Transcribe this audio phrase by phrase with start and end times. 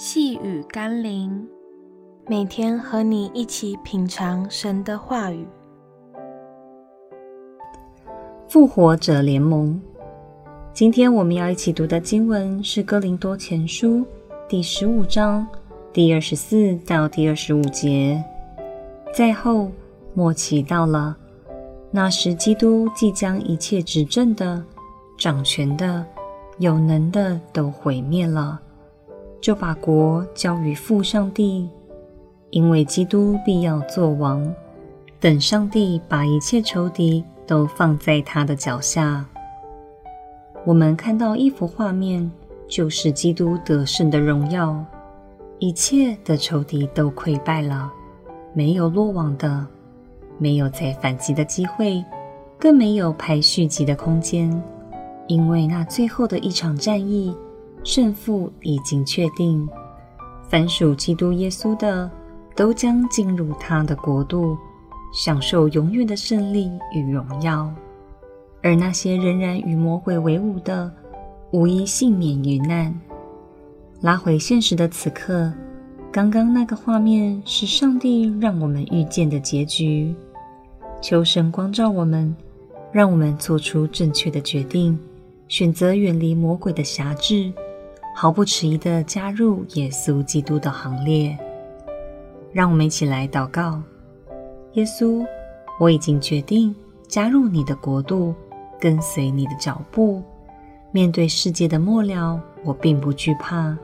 [0.00, 1.44] 细雨甘霖，
[2.28, 5.44] 每天和你一起品尝神的话语。
[8.48, 9.82] 复活者联盟，
[10.72, 13.96] 今天我们要一起读的经文是《哥林多前书》
[14.48, 15.44] 第十五章
[15.92, 18.22] 第二十四到第二十五节。
[19.12, 19.68] 在后，
[20.14, 21.16] 末期到了，
[21.90, 24.62] 那时基督即将一切执政的、
[25.18, 26.06] 掌权的、
[26.58, 28.60] 有能的都毁灭了。
[29.40, 31.68] 就把国交与父上帝，
[32.50, 34.52] 因为基督必要作王，
[35.20, 39.24] 等上帝把一切仇敌都放在他的脚下。
[40.64, 42.30] 我们看到一幅画面，
[42.68, 44.84] 就是基督得胜的荣耀，
[45.58, 47.90] 一切的仇敌都溃败了，
[48.52, 49.66] 没有落网的，
[50.36, 52.04] 没有再反击的机会，
[52.58, 54.50] 更没有排续集的空间，
[55.28, 57.34] 因为那最后的一场战役。
[57.84, 59.68] 胜负已经确定，
[60.48, 62.10] 凡属基督耶稣的，
[62.54, 64.56] 都将进入他的国度，
[65.14, 67.68] 享受永远的胜利与荣耀；
[68.62, 70.92] 而那些仍然与魔鬼为伍的，
[71.50, 72.94] 无一幸免于难。
[74.02, 75.52] 拉回现实的此刻，
[76.12, 80.14] 刚刚那个画面是上帝让我们遇见的结局。
[81.00, 82.34] 求神光照我们，
[82.92, 84.98] 让我们做出正确的决定，
[85.46, 87.52] 选择远离魔鬼的辖制。
[88.20, 91.38] 毫不迟疑地加入耶稣基督的行列，
[92.50, 93.80] 让我们一起来祷告：
[94.72, 95.24] 耶稣，
[95.78, 96.74] 我已经决定
[97.06, 98.34] 加入你的国度，
[98.80, 100.20] 跟随你的脚步。
[100.90, 103.78] 面对世界的末了，我并不惧怕，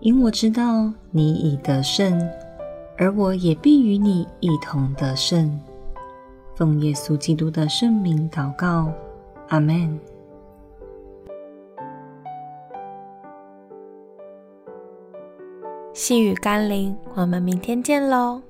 [0.00, 2.18] 因我知道你已得胜，
[2.96, 5.60] 而我也必与你一同得胜。
[6.54, 8.90] 奉耶稣基督的圣名祷告，
[9.48, 10.00] 阿门。
[15.98, 18.40] 细雨甘霖，我们明天见喽。